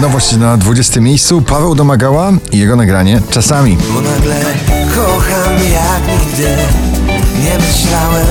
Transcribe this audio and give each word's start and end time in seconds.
Nowość 0.00 0.36
na 0.36 0.56
20 0.56 1.00
miejscu 1.00 1.42
Paweł 1.42 1.74
Domagała 1.74 2.32
i 2.52 2.58
jego 2.58 2.76
nagranie 2.76 3.20
Czasami. 3.30 3.76
Bo 3.94 4.00
nagle 4.00 4.34
kocham 4.94 5.52
jak 5.72 6.20
nigdy 6.20 6.48
Nie 7.44 7.58
myślałem 7.58 8.26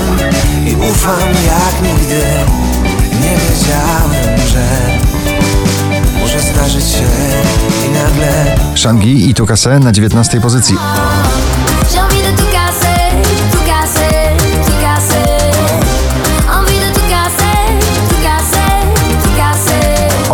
i 0.66 0.90
ufam 0.90 1.28
jak 1.28 1.82
nigdy 1.82 2.20
Nie 3.22 3.36
wiedziałem, 3.36 4.38
że 4.48 4.66
Może 6.20 6.40
zdarzyć 6.40 6.84
się 6.84 7.04
i 7.86 7.90
nagle 7.90 8.56
Shangi 8.76 9.30
i 9.30 9.34
Tukase 9.34 9.78
na 9.78 9.92
19 9.92 10.40
pozycji. 10.40 10.76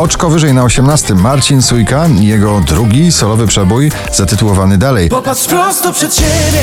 Oczko 0.02 0.30
wyżej 0.30 0.54
na 0.54 0.64
18 0.64 1.14
Marcin 1.14 1.62
Sujka 1.62 2.06
i 2.20 2.26
jego 2.26 2.60
drugi 2.60 3.12
solowy 3.12 3.46
przebój 3.46 3.92
zatytułowany 4.12 4.78
Dalej. 4.78 5.08
Popatrz 5.08 5.46
prosto 5.46 5.92
przed 5.92 6.14
siebie 6.14 6.62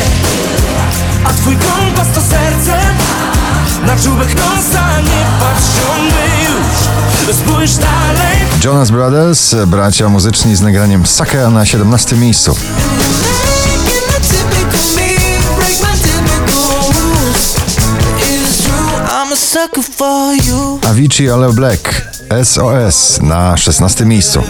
A 1.24 1.30
twój 1.30 1.56
kompas 1.56 2.08
to 2.16 2.22
serce 2.22 2.80
Na 3.86 3.96
czubek 4.04 4.36
nosa 4.36 5.02
nie 5.02 5.26
patrz 5.40 5.66
już 6.44 7.36
Spójrz 7.36 7.76
dalej 7.76 8.38
Jonas 8.64 8.92
Brothers, 8.92 9.56
bracia 9.68 10.10
muzyczni 10.10 10.56
z 10.56 10.62
nagraniem 10.62 11.06
Sucker 11.06 11.52
na 11.52 11.66
17 11.66 12.16
miejscu. 12.16 12.56
Avicii 20.90 21.30
Ale 21.30 21.54
Black 21.54 22.12
SOS 22.44 23.20
na 23.22 23.58
16 23.58 24.06
miejscu. 24.06 24.44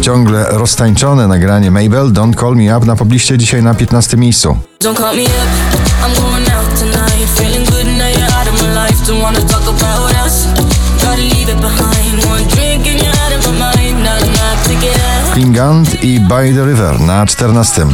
Ciągle 0.00 0.46
roztańczone 0.50 1.28
nagranie 1.28 1.70
Mabel 1.70 2.12
Don't 2.12 2.40
Call 2.40 2.56
Me 2.56 2.78
Up 2.78 2.86
na 2.86 2.96
pobliście 2.96 3.38
dzisiaj 3.38 3.62
na 3.62 3.74
15 3.74 4.16
miejscu. 4.16 4.56
Don't 4.80 5.00
Klingant 15.34 16.04
i 16.04 16.20
By 16.20 16.54
the 16.54 16.64
River 16.64 17.00
na 17.00 17.26
14. 17.26 17.86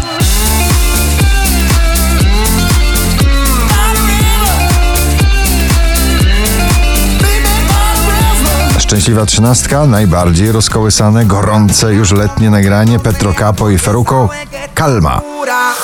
Szczęśliwa 8.78 9.26
trzynastka, 9.26 9.86
najbardziej 9.86 10.52
rozkołysane, 10.52 11.26
gorące 11.26 11.94
już 11.94 12.12
letnie 12.12 12.50
nagranie 12.50 12.98
Petro 12.98 13.34
Capo 13.34 13.70
i 13.70 13.78
Feruko 13.78 14.28
Kalma. 14.74 15.20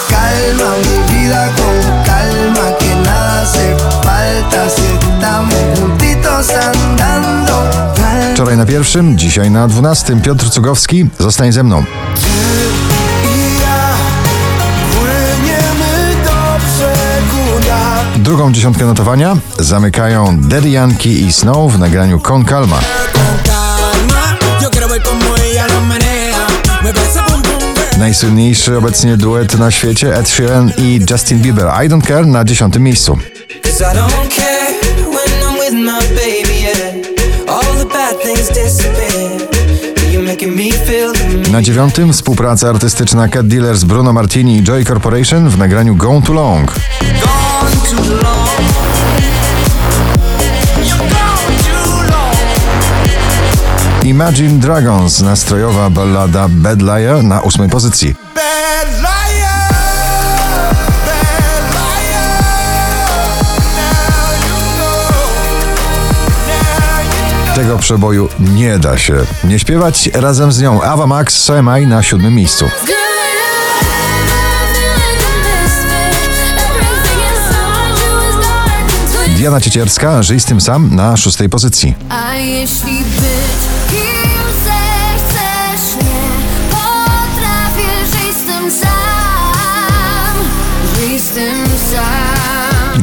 Calma 0.09 0.71
mi 0.77 1.15
vida 1.15 1.49
calma 2.07 2.76
Na 8.57 8.67
pierwszym, 8.67 9.19
dzisiaj 9.19 9.51
na 9.51 9.69
dwunastym 9.69 10.21
Piotr 10.21 10.51
Cugowski, 10.51 11.09
zostań 11.19 11.53
ze 11.53 11.63
mną. 11.63 11.85
Drugą 18.17 18.53
dziesiątkę 18.53 18.85
notowania 18.85 19.37
zamykają 19.59 20.39
Daddy 20.41 20.71
i 21.05 21.33
Snow 21.33 21.73
w 21.73 21.79
nagraniu 21.79 22.21
Con 22.21 22.45
Calma. 22.45 22.81
Najsłynniejszy 27.99 28.79
obecnie 28.79 29.17
duet 29.17 29.59
na 29.59 29.71
świecie 29.71 30.17
Ed 30.17 30.29
Sheeran 30.29 30.73
i 30.79 31.01
Justin 31.11 31.39
Bieber. 31.39 31.67
I 31.85 31.89
Don't 31.89 32.07
Care 32.07 32.27
na 32.27 32.45
dziesiątym 32.45 32.83
miejscu. 32.83 33.19
Na 41.53 41.63
dziewiątym 41.63 42.13
współpraca 42.13 42.69
artystyczna 42.69 43.29
Cat 43.29 43.47
Dealer 43.47 43.77
z 43.77 43.85
Bruno 43.85 44.13
Martini 44.13 44.57
i 44.57 44.63
Joy 44.63 44.85
Corporation 44.85 45.49
w 45.49 45.59
nagraniu 45.59 45.97
Gone 45.97 46.23
Too 46.23 46.35
Long. 46.35 46.75
Imagine 54.05 54.61
Dragons, 54.61 55.21
nastrojowa 55.21 55.91
ballada 55.91 56.49
Bad 56.49 56.83
Liar 56.83 57.25
na 57.25 57.41
ósmej 57.41 57.69
pozycji. 57.69 58.15
Tego 67.57 67.79
przeboju 67.79 68.29
nie 68.39 68.79
da 68.79 68.99
się 68.99 69.15
nie 69.45 69.59
śpiewać 69.59 70.11
razem 70.15 70.53
z 70.53 70.61
nią. 70.61 70.83
Ava 70.83 71.07
Max, 71.07 71.51
I 71.83 71.87
na 71.87 72.03
siódmym 72.03 72.35
miejscu. 72.35 72.65
Diana 79.37 79.61
Ciecierska, 79.61 80.23
Żyj 80.23 80.41
z 80.41 80.45
tym 80.45 80.61
sam 80.61 80.95
na 80.95 81.17
szóstej 81.17 81.49
pozycji. 81.49 81.95
A 82.09 82.35
jeśli 82.35 82.99
być 82.99 83.76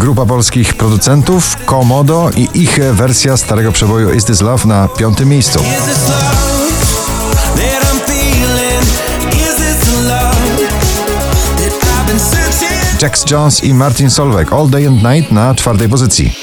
Grupa 0.03 0.25
polskich 0.25 0.73
producentów 0.73 1.57
Komodo 1.65 2.29
i 2.35 2.49
ich 2.53 2.79
wersja 2.93 3.37
starego 3.37 3.71
przeboju 3.71 4.13
Is 4.13 4.25
This 4.25 4.41
Love 4.41 4.67
na 4.67 4.87
piątym 4.87 5.29
miejscu. 5.29 5.59
Jax 13.01 13.25
Jones 13.31 13.63
i 13.63 13.73
Martin 13.73 14.09
Solveig 14.09 14.53
All 14.53 14.69
Day 14.69 14.87
and 14.87 15.03
Night 15.03 15.31
na 15.31 15.55
czwartej 15.55 15.89
pozycji. 15.89 16.33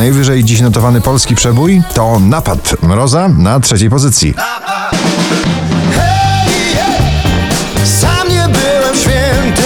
Najwyżej 0.00 0.44
dziś 0.44 0.60
notowany 0.60 1.00
polski 1.00 1.34
przebój 1.34 1.82
to 1.94 2.20
Napad 2.20 2.82
Mroza 2.82 3.28
na 3.28 3.60
trzeciej 3.60 3.90
pozycji. 3.90 4.34
Hej, 5.94 6.54
hej, 6.74 7.86
sam 7.86 8.28
nie 8.28 8.48
byłem 8.48 8.96
święty, 8.96 9.62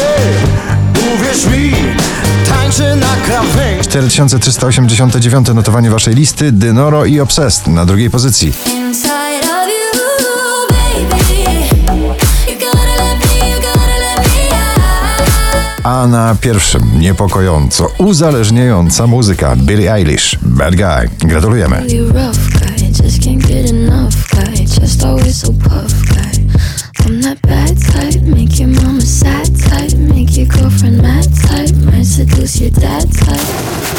uwierz 1.14 1.46
mi, 1.46 1.72
tańczę 2.48 2.96
na 2.96 3.16
krawędzi. 3.26 3.88
4389 3.88 5.48
notowanie 5.54 5.90
waszej 5.90 6.14
listy 6.14 6.52
Dynoro 6.52 7.04
i 7.04 7.20
Obsessed 7.20 7.66
na 7.66 7.86
drugiej 7.86 8.10
pozycji. 8.10 8.52
A 15.84 16.06
na 16.06 16.36
pierwszym 16.40 17.00
niepokojąco 17.00 17.88
uzależniająca 17.98 19.06
muzyka 19.06 19.56
Billie 19.56 19.92
Eilish 19.92 20.38
Bad 20.42 20.76
Guy. 20.76 21.28
Gratulujemy. 21.28 21.82
girlfriend 30.46 31.02
mad 31.02 31.24
type, 31.24 31.76
might 31.86 32.06
seduce 32.06 32.60
your 32.60 32.70
dad 32.70 33.10
type. 33.12 33.94